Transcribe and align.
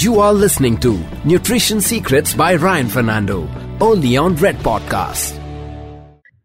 You 0.00 0.18
are 0.20 0.32
listening 0.32 0.78
to 0.78 0.98
Nutrition 1.26 1.78
Secrets 1.82 2.32
by 2.32 2.54
Ryan 2.54 2.88
Fernando, 2.88 3.46
only 3.82 4.16
on 4.16 4.34
Red 4.36 4.56
Podcast. 4.60 5.36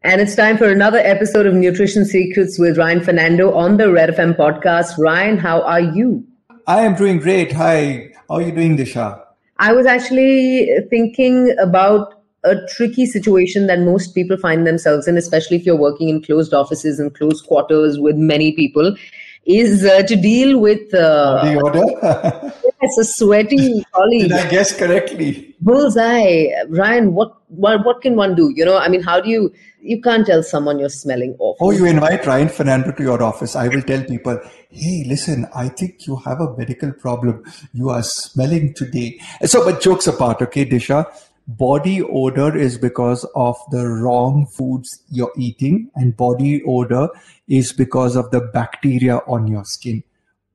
And 0.01 0.19
it's 0.19 0.35
time 0.35 0.57
for 0.57 0.69
another 0.69 0.97
episode 0.97 1.45
of 1.45 1.53
Nutrition 1.53 2.03
Secrets 2.03 2.59
with 2.59 2.77
Ryan 2.77 3.01
Fernando 3.01 3.53
on 3.53 3.77
the 3.77 3.93
Red 3.93 4.09
FM 4.09 4.35
podcast. 4.35 4.97
Ryan, 4.97 5.37
how 5.37 5.61
are 5.61 5.79
you? 5.79 6.27
I 6.67 6.81
am 6.81 6.95
doing 6.95 7.19
great. 7.19 7.53
Hi. 7.53 8.11
How 8.27 8.35
are 8.35 8.41
you 8.41 8.51
doing, 8.51 8.75
Disha? 8.75 9.23
I 9.57 9.71
was 9.71 9.85
actually 9.85 10.69
thinking 10.89 11.55
about 11.57 12.13
a 12.43 12.57
tricky 12.75 13.05
situation 13.05 13.67
that 13.67 13.79
most 13.79 14.13
people 14.13 14.35
find 14.35 14.67
themselves 14.67 15.07
in, 15.07 15.15
especially 15.15 15.55
if 15.55 15.65
you're 15.65 15.77
working 15.77 16.09
in 16.09 16.21
closed 16.21 16.53
offices 16.53 16.99
and 16.99 17.15
closed 17.15 17.47
quarters 17.47 17.99
with 17.99 18.17
many 18.17 18.51
people, 18.51 18.97
is 19.45 19.85
uh, 19.85 20.01
to 20.03 20.15
deal 20.15 20.59
with 20.59 20.93
uh, 20.93 21.43
the 21.43 21.61
order. 21.61 21.83
yes, 22.81 22.97
a 22.99 23.03
sweaty 23.03 23.85
colleague. 23.93 24.29
Did 24.29 24.31
I 24.31 24.49
guess 24.49 24.75
correctly? 24.77 25.55
Bullseye, 25.61 26.47
Ryan. 26.69 27.13
What, 27.13 27.37
what 27.49 27.85
what 27.85 28.01
can 28.01 28.15
one 28.15 28.35
do? 28.35 28.51
You 28.55 28.65
know, 28.65 28.77
I 28.77 28.87
mean, 28.89 29.01
how 29.01 29.19
do 29.21 29.29
you? 29.29 29.53
You 29.81 30.01
can't 30.01 30.25
tell 30.25 30.41
someone 30.41 30.79
you're 30.79 30.89
smelling 30.89 31.35
awful. 31.37 31.67
Oh, 31.67 31.71
you 31.71 31.85
invite 31.85 32.25
Ryan 32.25 32.49
Fernando 32.49 32.91
to 32.91 33.03
your 33.03 33.21
office. 33.21 33.55
I 33.55 33.67
will 33.67 33.83
tell 33.83 34.03
people, 34.03 34.39
hey, 34.71 35.03
listen, 35.05 35.47
I 35.53 35.67
think 35.69 36.07
you 36.07 36.15
have 36.25 36.41
a 36.41 36.57
medical 36.57 36.91
problem. 36.91 37.43
You 37.71 37.89
are 37.89 38.01
smelling 38.01 38.73
today. 38.73 39.19
So, 39.43 39.63
but 39.63 39.81
jokes 39.81 40.07
apart, 40.07 40.41
okay, 40.41 40.65
Disha 40.65 41.05
body 41.47 42.01
odor 42.01 42.55
is 42.57 42.77
because 42.77 43.23
of 43.35 43.57
the 43.71 43.87
wrong 43.87 44.47
foods 44.47 45.03
you're 45.09 45.33
eating 45.37 45.89
and 45.95 46.17
body 46.17 46.63
odor 46.65 47.09
is 47.47 47.71
because 47.71 48.15
of 48.15 48.31
the 48.31 48.41
bacteria 48.41 49.17
on 49.27 49.47
your 49.47 49.63
skin. 49.65 50.03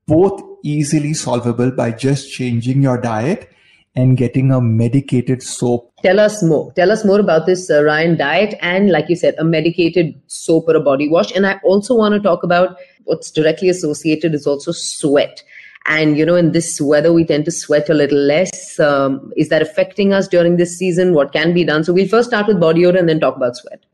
Both 0.06 0.42
easily 0.64 1.14
solvable 1.14 1.70
by 1.70 1.92
just 1.92 2.32
changing 2.32 2.82
your 2.82 3.00
diet 3.00 3.50
and 3.94 4.16
getting 4.16 4.52
a 4.52 4.60
medicated 4.60 5.42
soap. 5.42 5.92
Tell 6.02 6.20
us 6.20 6.42
more. 6.42 6.72
Tell 6.74 6.90
us 6.90 7.04
more 7.04 7.20
about 7.20 7.46
this 7.46 7.70
uh, 7.70 7.82
ryan 7.82 8.16
diet 8.16 8.54
and 8.60 8.90
like 8.90 9.08
you 9.08 9.16
said 9.16 9.34
a 9.38 9.44
medicated 9.44 10.20
soap 10.26 10.68
or 10.68 10.76
a 10.76 10.80
body 10.80 11.08
wash. 11.08 11.32
And 11.32 11.46
i 11.46 11.60
also 11.64 11.94
want 11.94 12.14
to 12.14 12.20
talk 12.20 12.42
about 12.42 12.76
what's 13.04 13.30
directly 13.30 13.68
associated 13.68 14.34
is 14.34 14.46
also 14.46 14.72
sweat 14.72 15.42
and 15.86 16.16
you 16.16 16.26
know 16.26 16.36
in 16.36 16.52
this 16.52 16.80
weather 16.80 17.12
we 17.12 17.24
tend 17.24 17.44
to 17.46 17.50
sweat 17.50 17.88
a 17.88 17.94
little 17.94 18.18
less. 18.18 18.78
Um, 18.78 19.32
is 19.36 19.48
that 19.48 19.62
affecting 19.62 20.12
us 20.12 20.28
during 20.28 20.56
this 20.56 20.76
season? 20.76 21.14
What 21.14 21.32
can 21.32 21.54
be 21.54 21.64
done? 21.64 21.84
So 21.84 21.92
we'll 21.92 22.08
first 22.08 22.28
start 22.28 22.46
with 22.46 22.60
body 22.60 22.86
odor 22.86 22.98
and 22.98 23.08
then 23.08 23.20
talk 23.20 23.36
about 23.36 23.56
sweat. 23.56 23.84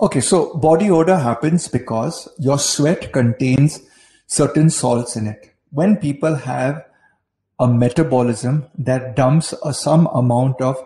Okay 0.00 0.20
so 0.20 0.54
body 0.54 0.90
odor 0.90 1.16
happens 1.18 1.68
because 1.68 2.28
your 2.38 2.58
sweat 2.58 3.12
contains 3.12 3.80
certain 4.26 4.70
salts 4.70 5.16
in 5.16 5.26
it. 5.26 5.54
When 5.70 5.96
people 5.96 6.34
have 6.34 6.84
a 7.58 7.68
metabolism 7.68 8.66
that 8.78 9.14
dumps 9.16 9.54
a, 9.64 9.74
some 9.74 10.06
amount 10.08 10.60
of 10.60 10.76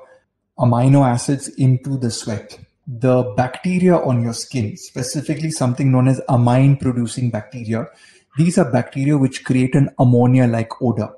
amino 0.58 1.06
acids 1.06 1.48
into 1.48 1.96
the 1.96 2.10
sweat 2.10 2.58
the 2.86 3.22
bacteria 3.36 3.96
on 3.96 4.22
your 4.22 4.32
skin 4.34 4.76
specifically 4.76 5.50
something 5.50 5.90
known 5.90 6.06
as 6.06 6.20
amine 6.28 6.76
producing 6.76 7.30
bacteria 7.30 7.86
these 8.36 8.58
are 8.58 8.70
bacteria 8.70 9.16
which 9.16 9.44
create 9.44 9.74
an 9.74 9.90
ammonia 9.98 10.46
like 10.46 10.82
odor. 10.82 11.10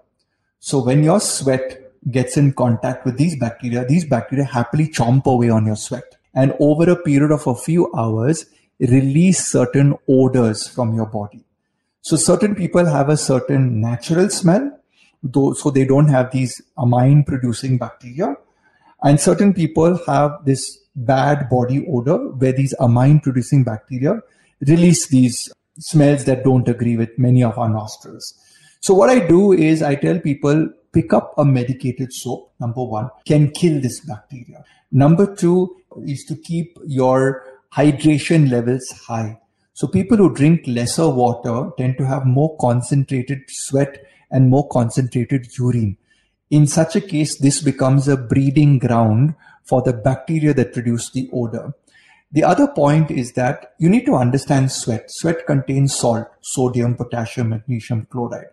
So 0.59 0.83
when 0.83 1.03
your 1.03 1.21
sweat 1.21 1.83
gets 2.11 2.37
in 2.37 2.53
contact 2.53 3.05
with 3.05 3.17
these 3.17 3.39
bacteria, 3.39 3.85
these 3.85 4.05
bacteria 4.05 4.45
happily 4.45 4.89
chomp 4.89 5.25
away 5.27 5.51
on 5.51 5.67
your 5.67 5.77
sweat. 5.77 6.17
And 6.35 6.55
over 6.61 6.91
a 6.91 6.97
period 6.97 7.31
of 7.31 7.47
a 7.47 7.55
few 7.55 7.93
hours, 7.95 8.47
release 8.79 9.47
certain 9.47 9.95
odors 10.09 10.69
from 10.69 10.95
your 10.95 11.07
body. 11.07 11.45
So 12.03 12.17
certain 12.17 12.55
people 12.55 12.85
have 12.85 13.09
a 13.09 13.17
certain 13.17 13.81
natural 13.81 14.29
smell, 14.29 14.79
though, 15.23 15.55
so 15.55 15.71
they 15.71 15.85
don't 15.85 16.09
have 16.09 16.31
these 16.31 16.61
amine 16.77 17.25
producing 17.25 17.79
bacteria. 17.79 18.37
And 19.03 19.19
certain 19.19 19.55
people 19.55 19.99
have 20.07 20.45
this 20.45 20.79
bad 20.95 21.49
body 21.49 21.87
odor 21.89 22.29
where 22.29 22.53
these 22.53 22.75
amine 22.81 23.21
producing 23.21 23.65
bacteria 23.65 24.21
release 24.61 25.09
these 25.09 25.53
smells 25.79 26.25
that 26.25 26.45
don't 26.45 26.69
agree 26.69 26.97
with 26.97 27.19
many 27.19 27.43
of 27.43 27.59
our 27.59 27.69
nostrils. 27.69 28.35
So 28.81 28.95
what 28.95 29.11
I 29.11 29.27
do 29.27 29.53
is 29.53 29.83
I 29.83 29.95
tell 29.95 30.19
people 30.19 30.69
pick 30.93 31.13
up 31.13 31.35
a 31.37 31.45
medicated 31.45 32.13
soap. 32.13 32.53
Number 32.61 32.85
one 32.85 33.11
can 33.27 33.51
kill 33.51 33.81
this 33.81 34.01
bacteria. 34.01 34.65
Number 34.93 35.35
two 35.35 35.77
is 36.07 36.25
to 36.29 36.37
keep 36.37 36.79
your 36.87 37.45
hydration 37.75 38.51
levels 38.51 38.89
high. 39.07 39.39
So 39.75 39.87
people 39.87 40.17
who 40.17 40.33
drink 40.33 40.63
lesser 40.67 41.09
water 41.09 41.71
tend 41.77 41.99
to 41.99 42.07
have 42.07 42.25
more 42.25 42.57
concentrated 42.59 43.43
sweat 43.49 44.05
and 44.31 44.49
more 44.49 44.67
concentrated 44.69 45.47
urine. 45.59 45.99
In 46.51 46.67
such 46.67 46.97
a 46.97 47.01
case, 47.01 47.39
this 47.39 47.61
becomes 47.61 48.09
a 48.09 48.17
breeding 48.17 48.79
ground 48.79 49.35
for 49.65 49.83
the 49.83 49.93
bacteria 49.93 50.55
that 50.55 50.73
produce 50.73 51.11
the 51.11 51.29
odor. 51.33 51.75
The 52.33 52.45
other 52.45 52.67
point 52.69 53.11
is 53.11 53.33
that 53.33 53.75
you 53.79 53.89
need 53.89 54.05
to 54.07 54.17
understand 54.17 54.73
sweat. 54.73 55.05
Sweat 55.09 55.47
contains 55.47 55.97
salt, 55.97 56.27
sodium, 56.41 56.97
potassium, 56.97 57.51
magnesium, 57.51 58.07
chloride. 58.11 58.49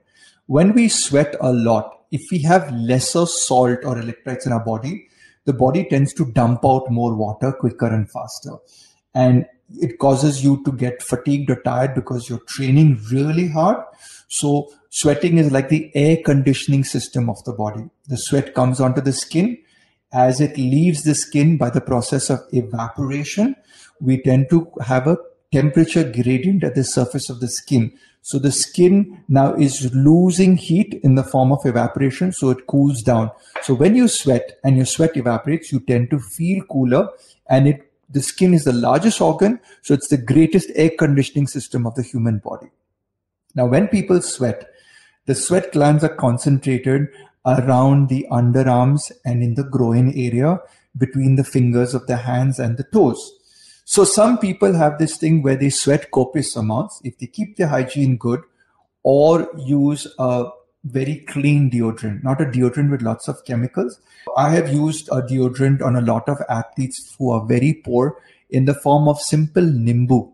When 0.46 0.74
we 0.74 0.90
sweat 0.90 1.36
a 1.42 1.52
lot, 1.52 2.02
if 2.12 2.22
we 2.32 2.40
have 2.44 2.72
lesser 2.74 3.26
salt 3.26 3.80
or 3.84 3.96
electrolytes 3.96 4.46
in 4.46 4.52
our 4.52 4.64
body, 4.64 5.08
the 5.46 5.54
body 5.54 5.86
tends 5.90 6.14
to 6.14 6.26
dump 6.32 6.66
out 6.66 6.92
more 6.92 7.16
water 7.16 7.52
quicker 7.52 7.88
and 7.88 8.10
faster. 8.12 8.58
And 9.14 9.46
it 9.82 9.98
causes 9.98 10.44
you 10.44 10.64
to 10.66 10.72
get 10.72 11.02
fatigued 11.02 11.50
or 11.50 11.62
tired 11.62 11.96
because 11.96 12.30
you're 12.30 12.44
training 12.48 13.02
really 13.12 13.48
hard. 13.48 13.84
So 14.28 14.70
sweating 14.90 15.38
is 15.38 15.52
like 15.52 15.70
the 15.70 15.92
air 15.96 16.18
conditioning 16.24 16.84
system 16.84 17.30
of 17.30 17.44
the 17.46 17.54
body. 17.54 17.90
The 18.08 18.18
sweat 18.18 18.54
comes 18.54 18.80
onto 18.80 19.02
the 19.02 19.14
skin 19.14 19.58
as 20.14 20.40
it 20.40 20.58
leaves 20.58 21.04
the 21.04 21.16
skin 21.16 21.58
by 21.58 21.70
the 21.70 21.82
process 21.82 22.30
of 22.30 22.40
evaporation, 22.52 23.56
we 24.00 24.22
tend 24.22 24.50
to 24.50 24.72
have 24.82 25.08
a 25.08 25.18
temperature 25.52 26.04
gradient 26.04 26.64
at 26.64 26.76
the 26.76 26.84
surface 26.84 27.30
of 27.30 27.40
the 27.40 27.48
skin. 27.48 27.92
So 28.22 28.40
the 28.40 28.52
skin 28.52 29.24
now 29.28 29.54
is 29.54 29.94
losing 29.94 30.56
heat 30.56 31.00
in 31.04 31.16
the 31.16 31.24
form 31.24 31.52
of 31.52 31.66
evaporation, 31.66 32.32
so 32.32 32.50
it 32.52 32.68
cools 32.68 33.02
down. 33.02 33.32
So 33.64 33.74
when 33.74 33.96
you 33.96 34.08
sweat 34.08 34.60
and 34.64 34.78
your 34.78 34.86
sweat 34.86 35.18
evaporates, 35.18 35.72
you 35.72 35.80
tend 35.82 36.10
to 36.12 36.20
feel 36.20 36.64
cooler 36.66 37.10
and 37.50 37.68
it 37.68 37.90
the 38.10 38.22
skin 38.22 38.54
is 38.54 38.64
the 38.64 38.74
largest 38.74 39.20
organ, 39.20 39.60
so 39.82 39.94
it's 39.94 40.10
the 40.10 40.18
greatest 40.18 40.70
air 40.76 40.92
conditioning 41.00 41.48
system 41.48 41.88
of 41.88 41.96
the 41.96 42.04
human 42.04 42.38
body. 42.38 42.70
Now, 43.56 43.66
when 43.66 43.88
people 43.88 44.22
sweat, 44.22 44.70
the 45.26 45.34
sweat 45.34 45.72
glands 45.72 46.04
are 46.04 46.16
concentrated 46.16 47.08
around 47.46 48.10
the 48.10 48.26
underarms 48.32 49.12
and 49.26 49.44
in 49.44 49.56
the 49.56 49.64
groin 49.64 50.14
area 50.16 50.60
between 50.98 51.36
the 51.36 51.44
fingers 51.44 51.94
of 51.94 52.08
the 52.08 52.18
hands 52.18 52.60
and 52.60 52.78
the 52.78 52.84
toes. 52.84 53.34
So 53.86 54.06
some 54.06 54.38
people 54.38 54.74
have 54.74 54.98
this 54.98 55.18
thing 55.18 55.42
where 55.42 55.58
they 55.58 55.70
sweat 55.70 56.12
copious 56.12 56.56
amounts 56.56 57.02
if 57.04 57.18
they 57.18 57.28
keep 57.28 57.58
their 57.58 57.68
hygiene 57.68 58.18
good 58.18 58.42
or 59.04 59.50
use 59.58 60.08
a 60.18 60.46
very 60.86 61.18
clean 61.28 61.70
deodorant, 61.70 62.24
not 62.24 62.42
a 62.42 62.46
deodorant 62.46 62.92
with 62.92 63.02
lots 63.02 63.28
of 63.28 63.44
chemicals. 63.46 64.00
I 64.38 64.52
have 64.52 64.74
used 64.74 65.10
a 65.10 65.22
deodorant 65.22 65.82
on 65.82 65.96
a 65.96 66.02
lot 66.02 66.28
of 66.28 66.38
athletes 66.50 67.16
who 67.18 67.32
are 67.32 67.46
very 67.46 67.74
poor 67.74 68.18
in 68.50 68.66
the 68.66 68.74
form 68.74 69.08
of 69.08 69.20
simple 69.20 69.64
nimbu. 69.64 70.34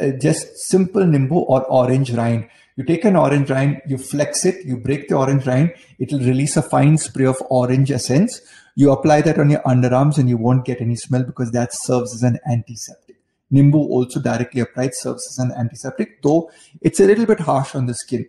Uh, 0.00 0.10
just 0.20 0.56
simple 0.68 1.02
nimbu 1.02 1.44
or 1.48 1.64
orange 1.64 2.12
rind 2.12 2.48
you 2.80 2.86
take 2.86 3.04
an 3.04 3.14
orange 3.14 3.50
rind, 3.50 3.82
you 3.86 3.98
flex 3.98 4.46
it, 4.46 4.64
you 4.64 4.78
break 4.78 5.08
the 5.08 5.14
orange 5.14 5.46
rind, 5.46 5.74
it 5.98 6.10
will 6.10 6.20
release 6.20 6.56
a 6.56 6.62
fine 6.62 6.96
spray 6.96 7.26
of 7.26 7.36
orange 7.50 7.90
essence. 7.90 8.40
You 8.74 8.90
apply 8.90 9.20
that 9.22 9.38
on 9.38 9.50
your 9.50 9.60
underarms 9.72 10.16
and 10.16 10.30
you 10.30 10.38
won't 10.38 10.64
get 10.64 10.80
any 10.80 10.96
smell 10.96 11.22
because 11.22 11.50
that 11.50 11.74
serves 11.74 12.14
as 12.14 12.22
an 12.22 12.38
antiseptic. 12.50 13.16
Nimbu 13.52 13.74
also 13.74 14.18
directly 14.18 14.62
applied 14.62 14.94
serves 14.94 15.26
as 15.28 15.44
an 15.44 15.52
antiseptic, 15.58 16.22
though 16.22 16.50
it's 16.80 17.00
a 17.00 17.04
little 17.04 17.26
bit 17.26 17.40
harsh 17.40 17.74
on 17.74 17.84
the 17.84 17.92
skin. 17.92 18.26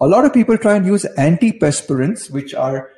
A 0.00 0.06
lot 0.06 0.24
of 0.24 0.32
people 0.32 0.56
try 0.56 0.74
and 0.76 0.86
use 0.86 1.04
antiperspirants, 1.18 2.30
which 2.30 2.54
are 2.54 2.88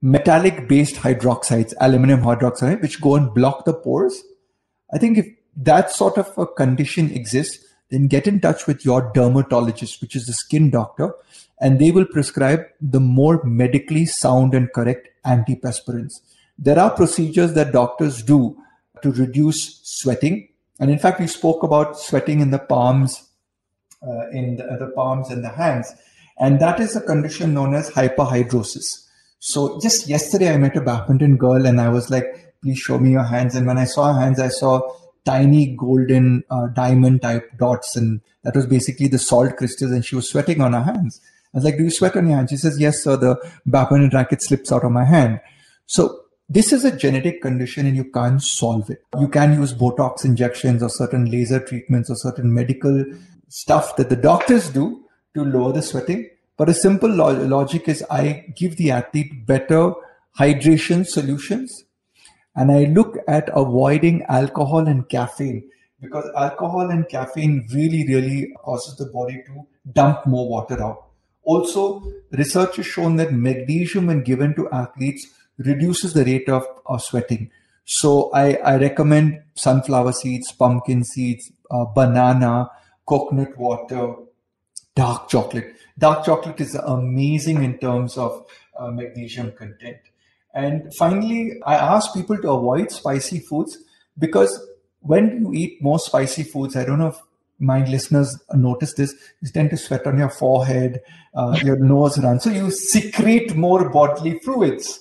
metallic 0.00 0.66
based 0.66 0.94
hydroxides, 0.94 1.74
aluminum 1.78 2.22
hydroxide, 2.22 2.80
which 2.80 3.02
go 3.02 3.16
and 3.16 3.34
block 3.34 3.66
the 3.66 3.74
pores. 3.74 4.22
I 4.94 4.96
think 4.96 5.18
if 5.18 5.26
that 5.56 5.90
sort 5.90 6.16
of 6.16 6.32
a 6.38 6.46
condition 6.46 7.10
exists, 7.10 7.62
then 7.92 8.08
get 8.08 8.26
in 8.26 8.40
touch 8.40 8.66
with 8.66 8.86
your 8.86 9.12
dermatologist, 9.14 10.00
which 10.00 10.16
is 10.16 10.24
the 10.24 10.32
skin 10.32 10.70
doctor, 10.70 11.14
and 11.60 11.78
they 11.78 11.90
will 11.90 12.06
prescribe 12.06 12.64
the 12.80 12.98
more 12.98 13.44
medically 13.44 14.06
sound 14.06 14.54
and 14.54 14.72
correct 14.72 15.08
antiperspirants. 15.26 16.14
There 16.58 16.78
are 16.78 16.90
procedures 16.90 17.52
that 17.52 17.72
doctors 17.72 18.22
do 18.22 18.56
to 19.02 19.12
reduce 19.12 19.80
sweating. 19.82 20.48
And 20.80 20.90
in 20.90 20.98
fact, 20.98 21.20
we 21.20 21.26
spoke 21.26 21.62
about 21.62 21.98
sweating 21.98 22.40
in 22.40 22.50
the 22.50 22.58
palms, 22.58 23.28
uh, 24.02 24.30
in 24.30 24.56
the, 24.56 24.64
the 24.80 24.92
palms 24.94 25.28
and 25.28 25.44
the 25.44 25.50
hands. 25.50 25.92
And 26.38 26.60
that 26.60 26.80
is 26.80 26.96
a 26.96 27.00
condition 27.02 27.52
known 27.52 27.74
as 27.74 27.90
hyperhidrosis. 27.90 28.86
So 29.38 29.78
just 29.80 30.08
yesterday, 30.08 30.54
I 30.54 30.56
met 30.56 30.76
a 30.76 30.80
badminton 30.80 31.36
girl 31.36 31.66
and 31.66 31.78
I 31.78 31.90
was 31.90 32.08
like, 32.08 32.54
please 32.62 32.78
show 32.78 32.98
me 32.98 33.10
your 33.10 33.24
hands. 33.24 33.54
And 33.54 33.66
when 33.66 33.76
I 33.76 33.84
saw 33.84 34.14
her 34.14 34.20
hands, 34.20 34.40
I 34.40 34.48
saw 34.48 34.80
tiny 35.24 35.76
golden 35.76 36.42
uh, 36.50 36.66
diamond 36.68 37.22
type 37.22 37.50
dots 37.58 37.96
and 37.96 38.20
that 38.42 38.56
was 38.56 38.66
basically 38.66 39.06
the 39.06 39.18
salt 39.18 39.56
crystals 39.56 39.92
and 39.92 40.04
she 40.04 40.16
was 40.16 40.28
sweating 40.28 40.60
on 40.60 40.72
her 40.72 40.82
hands 40.82 41.20
I 41.54 41.58
was 41.58 41.64
like, 41.64 41.76
do 41.76 41.84
you 41.84 41.90
sweat 41.90 42.16
on 42.16 42.26
your 42.26 42.36
hand? 42.36 42.48
She 42.48 42.56
says, 42.56 42.80
yes, 42.80 43.02
sir. 43.02 43.16
The 43.16 43.36
badminton 43.66 44.10
racket 44.14 44.42
slips 44.42 44.72
out 44.72 44.84
of 44.84 44.92
my 44.92 45.04
hand. 45.04 45.38
So 45.84 46.20
this 46.48 46.72
is 46.72 46.84
a 46.84 46.96
genetic 46.96 47.42
condition 47.42 47.86
and 47.86 47.94
you 47.94 48.10
can't 48.10 48.42
solve 48.42 48.88
it. 48.88 49.04
You 49.20 49.28
can 49.28 49.60
use 49.60 49.74
Botox 49.74 50.24
injections 50.24 50.82
or 50.82 50.88
certain 50.88 51.30
laser 51.30 51.60
treatments 51.60 52.08
or 52.08 52.16
certain 52.16 52.54
medical 52.54 53.04
stuff 53.48 53.96
that 53.96 54.08
the 54.08 54.16
doctors 54.16 54.70
do 54.70 55.04
to 55.34 55.44
lower 55.44 55.72
the 55.72 55.82
sweating. 55.82 56.30
But 56.56 56.70
a 56.70 56.74
simple 56.74 57.10
logic 57.10 57.86
is 57.86 58.02
I 58.10 58.46
give 58.56 58.76
the 58.76 58.90
athlete 58.90 59.46
better 59.46 59.92
hydration 60.38 61.06
solutions 61.06 61.84
and 62.54 62.70
I 62.70 62.84
look 62.84 63.16
at 63.28 63.48
avoiding 63.54 64.22
alcohol 64.24 64.86
and 64.86 65.08
caffeine 65.08 65.70
because 66.00 66.28
alcohol 66.36 66.90
and 66.90 67.08
caffeine 67.08 67.66
really, 67.72 68.06
really 68.08 68.52
causes 68.58 68.96
the 68.96 69.06
body 69.06 69.42
to 69.46 69.66
dump 69.92 70.26
more 70.26 70.48
water 70.48 70.82
out. 70.82 71.06
Also, 71.44 72.02
research 72.32 72.76
has 72.76 72.86
shown 72.86 73.16
that 73.16 73.32
magnesium, 73.32 74.06
when 74.06 74.22
given 74.22 74.54
to 74.54 74.70
athletes, 74.70 75.28
reduces 75.58 76.12
the 76.12 76.24
rate 76.24 76.48
of, 76.48 76.66
of 76.86 77.02
sweating. 77.02 77.50
So 77.84 78.30
I, 78.32 78.54
I 78.56 78.76
recommend 78.76 79.42
sunflower 79.54 80.12
seeds, 80.12 80.52
pumpkin 80.52 81.04
seeds, 81.04 81.50
uh, 81.70 81.84
banana, 81.84 82.70
coconut 83.06 83.56
water, 83.56 84.14
dark 84.94 85.28
chocolate. 85.28 85.74
Dark 85.98 86.24
chocolate 86.24 86.60
is 86.60 86.74
amazing 86.74 87.62
in 87.62 87.78
terms 87.78 88.16
of 88.16 88.46
uh, 88.78 88.90
magnesium 88.90 89.52
content. 89.52 89.98
And 90.54 90.94
finally, 90.94 91.54
I 91.64 91.74
ask 91.74 92.12
people 92.14 92.36
to 92.38 92.50
avoid 92.50 92.90
spicy 92.90 93.40
foods 93.40 93.78
because 94.18 94.60
when 95.00 95.40
you 95.40 95.52
eat 95.52 95.82
more 95.82 95.98
spicy 95.98 96.42
foods, 96.42 96.76
I 96.76 96.84
don't 96.84 96.98
know 96.98 97.08
if 97.08 97.18
my 97.58 97.84
listeners 97.86 98.38
notice 98.54 98.94
this, 98.94 99.14
you 99.40 99.48
tend 99.48 99.70
to 99.70 99.76
sweat 99.76 100.06
on 100.06 100.18
your 100.18 100.30
forehead, 100.30 101.00
uh, 101.34 101.58
your 101.62 101.76
nose 101.76 102.18
runs. 102.18 102.42
So 102.44 102.50
you 102.50 102.70
secrete 102.70 103.54
more 103.54 103.88
bodily 103.88 104.38
fluids. 104.40 105.00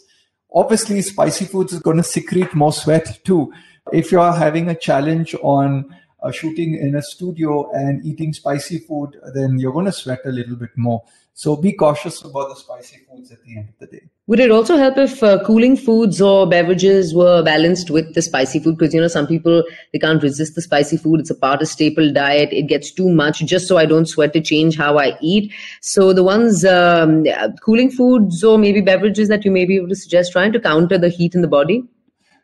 Obviously, 0.54 1.02
spicy 1.02 1.46
foods 1.46 1.74
is 1.74 1.80
going 1.80 1.98
to 1.98 2.04
secrete 2.04 2.54
more 2.54 2.72
sweat 2.72 3.20
too. 3.24 3.52
If 3.92 4.12
you're 4.12 4.32
having 4.32 4.70
a 4.70 4.76
challenge 4.76 5.36
on 5.42 5.96
uh, 6.22 6.32
shooting 6.32 6.76
in 6.76 6.96
a 6.96 7.02
studio 7.02 7.72
and 7.72 8.06
eating 8.06 8.34
spicy 8.34 8.80
food, 8.80 9.20
then 9.34 9.58
you're 9.60 9.74
going 9.74 9.86
to 9.86 9.92
sweat 9.92 10.20
a 10.26 10.32
little 10.32 10.56
bit 10.56 10.72
more. 10.76 11.04
So 11.34 11.56
be 11.56 11.72
cautious 11.72 12.22
about 12.24 12.50
the 12.50 12.56
spicy 12.56 12.98
foods 13.10 13.32
at 13.32 13.42
the 13.44 13.58
end 13.58 13.70
of 13.70 13.80
the 13.80 13.88
day. 13.88 14.04
Would 14.28 14.40
it 14.40 14.52
also 14.52 14.78
help 14.78 14.98
if 14.98 15.24
uh, 15.24 15.44
cooling 15.44 15.76
foods 15.76 16.22
or 16.22 16.48
beverages 16.48 17.16
were 17.16 17.42
balanced 17.42 17.90
with 17.90 18.14
the 18.14 18.22
spicy 18.22 18.60
food? 18.60 18.78
Because, 18.78 18.94
you 18.94 19.02
know, 19.02 19.08
some 19.08 19.28
people, 19.28 19.64
they 19.92 20.00
can't 20.00 20.22
resist 20.22 20.56
the 20.56 20.62
spicy 20.62 20.98
food. 20.98 21.22
It's 21.22 21.30
a 21.30 21.36
part 21.36 21.62
of 21.62 21.68
staple 21.68 22.12
diet. 22.14 22.50
It 22.52 22.68
gets 22.68 22.92
too 22.92 23.10
much 23.10 23.40
just 23.40 23.68
so 23.68 23.78
I 23.78 23.86
don't 23.86 24.06
sweat 24.06 24.34
to 24.34 24.42
change 24.42 24.78
how 24.78 25.00
I 25.00 25.18
eat. 25.22 25.52
So 25.82 26.14
the 26.14 26.24
ones, 26.24 26.64
um, 26.66 27.26
cooling 27.62 27.92
foods 27.92 28.44
or 28.44 28.58
maybe 28.58 28.82
beverages 28.82 29.28
that 29.30 29.44
you 29.44 29.52
may 29.52 29.66
be 29.66 29.78
able 29.78 29.90
to 29.90 29.96
suggest 29.96 30.34
trying 30.34 30.54
to 30.54 30.60
counter 30.60 30.98
the 30.98 31.10
heat 31.10 31.34
in 31.34 31.42
the 31.42 31.48
body? 31.48 31.84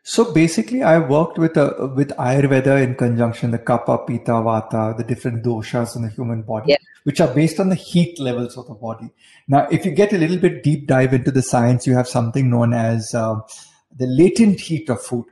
So 0.02 0.32
basically, 0.32 0.82
I 0.82 0.98
worked 0.98 1.38
with 1.38 1.56
a, 1.56 1.76
uh, 1.76 1.86
with 1.88 2.10
Ayurveda 2.16 2.82
in 2.82 2.94
conjunction, 2.94 3.50
the 3.50 3.58
Kapha, 3.58 4.06
Pitta, 4.06 4.32
Vata, 4.32 4.96
the 4.96 5.04
different 5.04 5.44
doshas 5.44 5.96
in 5.96 6.02
the 6.02 6.08
human 6.08 6.42
body, 6.42 6.70
yeah. 6.70 6.76
which 7.04 7.20
are 7.20 7.32
based 7.34 7.60
on 7.60 7.68
the 7.68 7.74
heat 7.74 8.18
levels 8.18 8.56
of 8.56 8.66
the 8.68 8.74
body. 8.74 9.10
Now, 9.48 9.68
if 9.70 9.84
you 9.84 9.90
get 9.90 10.12
a 10.12 10.18
little 10.18 10.38
bit 10.38 10.62
deep 10.62 10.86
dive 10.86 11.12
into 11.12 11.30
the 11.30 11.42
science, 11.42 11.86
you 11.86 11.94
have 11.94 12.08
something 12.08 12.48
known 12.48 12.72
as 12.72 13.14
uh, 13.14 13.36
the 13.96 14.06
latent 14.06 14.60
heat 14.60 14.88
of 14.88 15.02
food. 15.02 15.26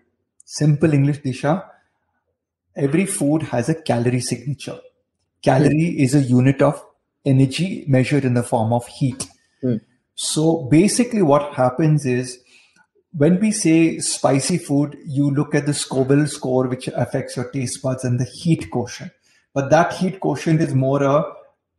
Simple 0.45 0.93
English, 0.93 1.21
Disha. 1.21 1.65
Every 2.77 3.07
food 3.07 3.45
has 3.45 3.69
a 3.69 3.75
calorie 3.75 4.21
signature. 4.21 4.79
Calorie 5.43 5.95
mm. 5.97 5.99
is 5.99 6.15
a 6.15 6.21
unit 6.21 6.61
of 6.61 6.85
energy 7.25 7.85
measured 7.89 8.25
in 8.25 8.35
the 8.35 8.43
form 8.43 8.73
of 8.73 8.87
heat. 8.87 9.27
Mm. 9.63 9.81
So 10.15 10.65
basically, 10.71 11.23
what 11.23 11.55
happens 11.55 12.05
is 12.05 12.39
when 13.17 13.41
we 13.41 13.51
say 13.51 13.99
spicy 13.99 14.59
food, 14.59 14.99
you 15.07 15.31
look 15.31 15.55
at 15.55 15.65
the 15.65 15.73
Scoville 15.73 16.27
score, 16.27 16.67
which 16.67 16.89
affects 16.89 17.37
your 17.37 17.51
taste 17.51 17.83
buds 17.83 18.05
and 18.05 18.21
the 18.21 18.25
heat 18.25 18.71
quotient. 18.71 19.11
But 19.55 19.71
that 19.71 19.95
heat 19.95 20.21
quotient 20.21 20.61
is 20.61 20.75
more 20.75 21.03
a 21.03 21.25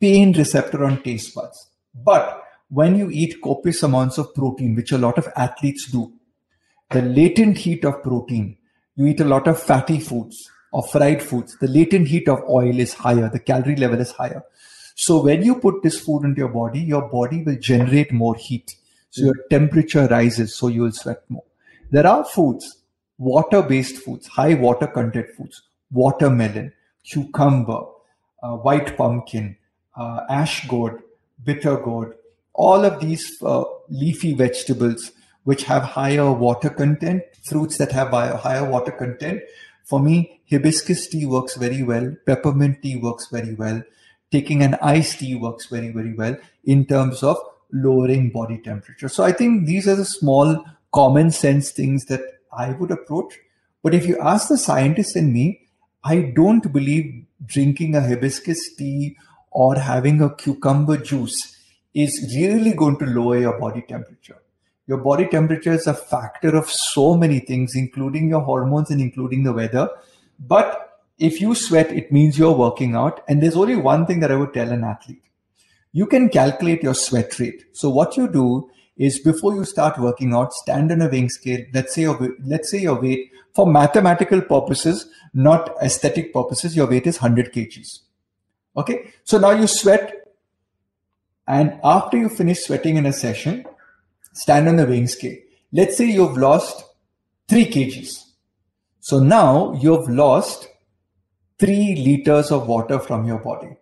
pain 0.02 0.34
receptor 0.34 0.84
on 0.84 1.04
taste 1.04 1.36
buds. 1.36 1.70
But 1.94 2.44
when 2.70 2.98
you 2.98 3.12
eat 3.12 3.42
copious 3.44 3.84
amounts 3.84 4.18
of 4.18 4.34
protein, 4.34 4.76
which 4.76 4.92
a 4.92 4.98
lot 4.98 5.20
of 5.20 5.28
athletes 5.36 5.92
do, 5.92 6.12
the 6.90 7.04
latent 7.04 7.60
heat 7.60 7.86
of 7.86 8.02
protein, 8.02 8.58
you 8.96 9.06
eat 9.06 9.20
a 9.20 9.26
lot 9.26 9.48
of 9.48 9.62
fatty 9.62 10.00
foods 10.00 10.50
or 10.72 10.88
fried 10.88 11.22
foods, 11.22 11.56
the 11.60 11.68
latent 11.68 12.08
heat 12.08 12.28
of 12.28 12.42
oil 12.50 12.80
is 12.80 12.96
higher, 12.96 13.30
the 13.30 13.40
calorie 13.40 13.76
level 13.76 14.00
is 14.00 14.12
higher. 14.12 14.42
So 14.96 15.22
when 15.22 15.44
you 15.44 15.60
put 15.60 15.84
this 15.84 16.00
food 16.00 16.24
into 16.24 16.40
your 16.40 16.50
body, 16.50 16.80
your 16.80 17.08
body 17.08 17.44
will 17.44 17.60
generate 17.60 18.12
more 18.12 18.36
heat. 18.36 18.76
So 19.10 19.26
your 19.26 19.36
temperature 19.50 20.08
rises, 20.08 20.56
so 20.56 20.68
you 20.68 20.84
will 20.84 20.92
sweat 20.92 21.24
more. 21.30 21.44
There 21.92 22.06
are 22.06 22.26
foods, 22.26 22.84
water 23.18 23.62
based 23.62 23.98
foods, 23.98 24.28
high 24.28 24.54
water 24.54 24.88
content 24.88 25.28
foods, 25.36 25.64
watermelon, 25.92 26.74
cucumber, 27.04 27.84
uh, 28.44 28.56
white 28.58 28.98
pumpkin, 28.98 29.58
uh, 29.96 30.22
ash 30.30 30.68
gourd, 30.68 31.02
bitter 31.44 31.78
gourd, 31.78 32.16
all 32.54 32.86
of 32.86 33.00
these 33.00 33.42
uh, 33.42 33.64
leafy 33.90 34.34
vegetables 34.34 35.12
which 35.44 35.64
have 35.64 35.84
higher 35.84 36.32
water 36.32 36.70
content, 36.70 37.24
fruits 37.44 37.78
that 37.78 37.92
have 37.94 38.10
higher 38.10 38.70
water 38.70 38.92
content. 38.92 39.42
For 39.86 40.00
me, 40.02 40.42
hibiscus 40.50 41.08
tea 41.08 41.26
works 41.26 41.56
very 41.56 41.84
well, 41.84 42.14
peppermint 42.26 42.82
tea 42.82 42.98
works 42.98 43.28
very 43.32 43.54
well, 43.54 43.82
taking 44.30 44.62
an 44.62 44.76
iced 44.82 45.20
tea 45.20 45.36
works 45.36 45.68
very, 45.68 45.92
very 45.92 46.14
well 46.14 46.36
in 46.66 46.86
terms 46.86 47.24
of 47.24 47.38
lowering 47.72 48.30
body 48.30 48.58
temperature. 48.60 49.10
So 49.10 49.24
I 49.24 49.32
think 49.32 49.66
these 49.66 49.88
are 49.88 49.96
the 49.96 50.06
small 50.06 50.64
common 50.94 51.32
sense 51.32 51.72
things 51.72 52.06
that 52.06 52.22
I 52.52 52.72
would 52.72 52.92
approach. 52.92 53.38
But 53.84 53.94
if 53.94 54.06
you 54.06 54.20
ask 54.20 54.50
the 54.50 54.58
scientists 54.58 55.16
and 55.16 55.34
me, 55.34 55.68
I 56.04 56.32
don't 56.36 56.72
believe 56.72 57.26
drinking 57.46 57.96
a 57.96 58.02
hibiscus 58.02 58.76
tea 58.76 59.18
or 59.52 59.76
having 59.76 60.22
a 60.22 60.34
cucumber 60.34 60.98
juice 60.98 61.56
is 61.94 62.34
really 62.36 62.74
going 62.74 62.98
to 63.00 63.06
lower 63.06 63.38
your 63.38 63.60
body 63.60 63.82
temperature. 63.82 64.38
Your 64.88 65.00
body 65.00 65.28
temperature 65.28 65.74
is 65.74 65.88
a 65.88 65.94
factor 65.94 66.56
of 66.56 66.70
so 66.70 67.16
many 67.18 67.40
things, 67.40 67.76
including 67.76 68.30
your 68.30 68.42
hormones 68.42 68.90
and 68.90 69.02
including 69.02 69.44
the 69.44 69.52
weather. 69.52 69.90
But 70.40 71.02
if 71.18 71.42
you 71.42 71.56
sweat, 71.56 71.92
it 71.92 72.12
means 72.12 72.38
you're 72.38 72.56
working 72.56 72.96
out. 72.96 73.24
And 73.28 73.42
there's 73.42 73.58
only 73.58 73.76
one 73.76 74.06
thing 74.06 74.22
that 74.22 74.32
I 74.32 74.36
would 74.36 74.54
tell 74.54 74.72
an 74.72 74.84
athlete 74.84 75.24
you 75.92 76.06
can 76.06 76.30
calculate 76.30 76.84
your 76.84 76.94
sweat 76.94 77.40
rate. 77.40 77.66
So 77.74 77.90
what 77.90 78.18
you 78.18 78.28
do 78.28 78.70
is 78.98 79.20
before 79.20 79.56
you 79.56 79.64
start 79.64 80.00
working 80.00 80.34
out, 80.34 80.54
stand 80.54 80.92
on 80.92 81.02
a 81.02 81.10
weighing 81.10 81.30
scale. 81.30 81.64
Let's 81.74 81.94
say 81.94 82.02
your 82.04 82.36
let's 82.44 82.72
say 82.72 82.80
your 82.80 83.00
weight 83.00 83.32
for 83.54 83.66
mathematical 83.66 84.42
purposes, 84.42 85.10
not 85.34 85.76
aesthetic 85.82 86.34
purposes, 86.34 86.76
your 86.76 86.88
weight 86.88 87.08
is 87.08 87.22
100 87.22 87.54
kgs. 87.54 88.00
Okay, 88.76 89.12
so 89.24 89.40
now 89.40 89.52
you 89.52 89.66
sweat, 89.66 90.14
and 91.48 91.80
after 91.84 92.18
you 92.18 92.30
finish 92.30 92.60
sweating 92.66 92.98
in 92.98 93.06
a 93.06 93.14
session, 93.14 93.66
stand 94.34 94.68
on 94.68 94.76
the 94.76 94.86
weighing 94.86 95.08
scale. 95.08 95.38
Let's 95.72 95.98
say 95.98 96.06
you've 96.06 96.38
lost 96.38 96.84
three 97.48 97.66
kgs. 97.66 98.24
So 99.00 99.20
now 99.20 99.74
you've 99.74 100.10
lost 100.10 100.68
three 101.58 101.96
liters 101.96 102.52
of 102.52 102.68
water 102.68 103.00
from 103.00 103.26
your 103.26 103.40
body. 103.40 103.78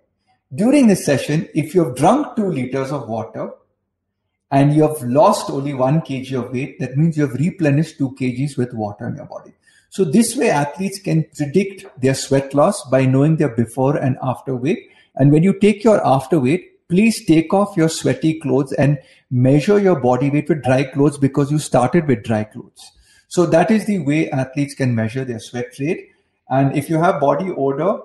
During 0.56 0.88
this 0.88 1.06
session, 1.06 1.50
if 1.54 1.76
you 1.76 1.84
have 1.84 1.96
drunk 1.96 2.36
two 2.36 2.48
liters 2.48 2.92
of 2.92 3.10
water 3.10 3.52
and 4.52 4.74
you 4.74 4.84
have 4.88 5.02
lost 5.04 5.50
only 5.50 5.74
one 5.74 6.02
kg 6.02 6.32
of 6.34 6.52
weight, 6.52 6.80
that 6.80 6.98
means 6.98 7.18
you 7.18 7.28
have 7.28 7.36
replenished 7.40 7.98
two 7.98 8.12
kgs 8.12 8.58
with 8.58 8.74
water 8.74 9.08
in 9.08 9.16
your 9.16 9.26
body. 9.26 9.52
So 9.90 10.06
this 10.06 10.36
way, 10.36 10.50
athletes 10.50 11.00
can 11.00 11.26
predict 11.36 11.86
their 12.02 12.14
sweat 12.14 12.54
loss 12.54 12.84
by 12.90 13.06
knowing 13.06 13.38
their 13.38 13.56
before 13.56 13.98
and 13.98 14.18
after 14.22 14.56
weight. 14.56 14.90
And 15.16 15.32
when 15.32 15.44
you 15.44 15.60
take 15.60 15.84
your 15.84 16.06
after 16.06 16.40
weight, 16.40 16.88
please 16.90 17.26
take 17.26 17.54
off 17.54 17.76
your 17.76 17.90
sweaty 17.90 18.40
clothes 18.40 18.72
and 18.74 19.00
measure 19.32 19.80
your 19.80 20.00
body 20.00 20.30
weight 20.30 20.50
with 20.50 20.64
dry 20.64 20.84
clothes 20.84 21.18
because 21.18 21.52
you 21.52 21.60
started 21.60 22.08
with 22.08 22.24
dry 22.24 22.44
clothes. 22.44 22.92
So 23.28 23.46
that 23.48 23.72
is 23.72 23.86
the 23.86 24.00
way 24.00 24.30
athletes 24.30 24.76
can 24.76 24.94
measure 24.94 25.26
their 25.26 25.40
sweat 25.40 25.74
rate. 25.80 26.12
And 26.50 26.78
if 26.78 26.90
you 26.90 26.98
have 26.98 27.20
body 27.20 27.52
odor, 27.58 28.00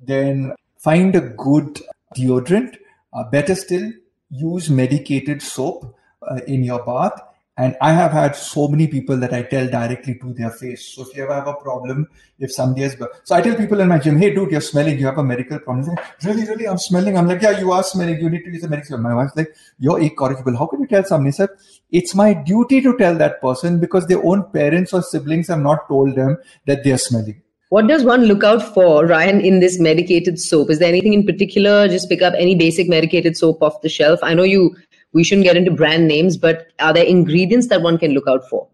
then 0.00 0.54
find 0.82 1.14
a 1.14 1.20
good 1.20 1.80
deodorant. 2.16 2.76
Uh, 3.12 3.24
better 3.30 3.54
still, 3.54 3.92
use 4.30 4.70
medicated 4.70 5.42
soap 5.42 5.96
uh, 6.22 6.40
in 6.46 6.64
your 6.64 6.84
bath. 6.84 7.20
And 7.56 7.76
I 7.82 7.92
have 7.92 8.12
had 8.12 8.36
so 8.36 8.68
many 8.68 8.86
people 8.86 9.18
that 9.18 9.34
I 9.34 9.42
tell 9.42 9.66
directly 9.68 10.14
to 10.20 10.32
their 10.32 10.50
face. 10.50 10.86
So 10.94 11.02
if 11.02 11.14
you 11.14 11.24
ever 11.24 11.34
have 11.34 11.48
a 11.48 11.54
problem, 11.54 12.08
if 12.38 12.50
somebody 12.52 12.82
has, 12.82 12.96
so 13.24 13.34
I 13.34 13.42
tell 13.42 13.54
people 13.54 13.80
in 13.80 13.88
my 13.88 13.98
gym, 13.98 14.16
hey, 14.16 14.32
dude, 14.32 14.52
you're 14.52 14.62
smelling. 14.62 14.98
You 14.98 15.06
have 15.06 15.18
a 15.18 15.24
medical 15.24 15.58
problem. 15.58 15.86
Like, 15.86 16.22
really, 16.24 16.46
really, 16.46 16.66
I'm 16.66 16.78
smelling. 16.78 17.18
I'm 17.18 17.28
like, 17.28 17.42
yeah, 17.42 17.58
you 17.58 17.70
are 17.72 17.82
smelling. 17.82 18.18
You 18.18 18.30
need 18.30 18.44
to 18.44 18.50
use 18.50 18.64
a 18.64 18.68
medical. 18.68 18.96
My 18.96 19.14
wife's 19.14 19.36
like, 19.36 19.54
you're 19.78 20.00
incorrigible. 20.00 20.56
How 20.56 20.68
can 20.68 20.80
you 20.80 20.86
tell 20.86 21.04
somebody? 21.04 21.32
Said, 21.32 21.50
it's 21.90 22.14
my 22.14 22.32
duty 22.32 22.80
to 22.80 22.96
tell 22.96 23.14
that 23.16 23.42
person 23.42 23.78
because 23.78 24.06
their 24.06 24.24
own 24.24 24.44
parents 24.44 24.94
or 24.94 25.02
siblings 25.02 25.48
have 25.48 25.60
not 25.60 25.86
told 25.86 26.14
them 26.14 26.38
that 26.64 26.82
they're 26.82 26.96
smelling. 26.96 27.42
What 27.70 27.86
does 27.86 28.02
one 28.02 28.24
look 28.24 28.42
out 28.42 28.62
for, 28.74 29.06
Ryan, 29.06 29.40
in 29.40 29.60
this 29.60 29.78
medicated 29.78 30.40
soap? 30.40 30.70
Is 30.70 30.80
there 30.80 30.88
anything 30.88 31.14
in 31.14 31.24
particular? 31.24 31.86
Just 31.86 32.08
pick 32.08 32.20
up 32.20 32.34
any 32.36 32.56
basic 32.56 32.88
medicated 32.88 33.36
soap 33.36 33.62
off 33.62 33.80
the 33.80 33.88
shelf. 33.88 34.18
I 34.24 34.34
know 34.34 34.42
you 34.42 34.76
we 35.12 35.22
shouldn't 35.22 35.44
get 35.44 35.56
into 35.56 35.70
brand 35.70 36.08
names, 36.08 36.36
but 36.36 36.72
are 36.80 36.92
there 36.92 37.04
ingredients 37.04 37.68
that 37.68 37.82
one 37.82 37.96
can 37.96 38.10
look 38.12 38.26
out 38.26 38.48
for? 38.48 38.66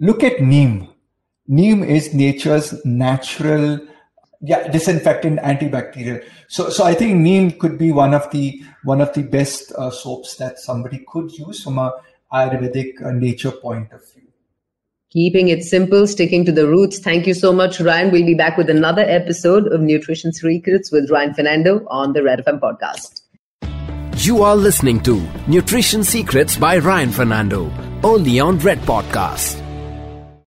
Look 0.00 0.24
at 0.24 0.40
neem. 0.40 0.88
Neem 1.46 1.84
is 1.84 2.12
nature's 2.12 2.84
natural 2.84 3.80
yeah 4.40 4.68
disinfectant 4.68 5.40
antibacterial 5.40 6.22
so 6.46 6.70
so 6.70 6.84
i 6.84 6.94
think 6.94 7.16
neem 7.16 7.50
could 7.58 7.76
be 7.76 7.90
one 7.90 8.14
of 8.14 8.30
the 8.30 8.62
one 8.84 9.00
of 9.00 9.12
the 9.14 9.22
best 9.22 9.72
uh, 9.72 9.90
soaps 9.90 10.36
that 10.36 10.60
somebody 10.60 11.04
could 11.08 11.32
use 11.32 11.60
from 11.60 11.76
a 11.76 11.92
ayurvedic 12.32 13.04
uh, 13.04 13.10
nature 13.10 13.50
point 13.50 13.92
of 13.92 14.00
view 14.12 14.27
Keeping 15.10 15.48
it 15.48 15.62
simple, 15.62 16.06
sticking 16.06 16.44
to 16.44 16.52
the 16.52 16.66
roots. 16.66 16.98
Thank 16.98 17.26
you 17.26 17.34
so 17.34 17.52
much, 17.52 17.80
Ryan. 17.80 18.10
We'll 18.10 18.26
be 18.26 18.34
back 18.34 18.58
with 18.58 18.68
another 18.68 19.02
episode 19.02 19.66
of 19.72 19.80
Nutrition 19.80 20.32
Secrets 20.32 20.92
with 20.92 21.10
Ryan 21.10 21.32
Fernando 21.32 21.86
on 21.88 22.12
the 22.12 22.22
Red 22.22 22.44
FM 22.44 22.60
podcast. 22.60 23.22
You 24.26 24.42
are 24.42 24.56
listening 24.56 25.00
to 25.04 25.26
Nutrition 25.46 26.04
Secrets 26.04 26.56
by 26.56 26.78
Ryan 26.78 27.10
Fernando, 27.10 27.72
only 28.02 28.40
on 28.40 28.58
Red 28.58 28.80
Podcast. 28.80 29.67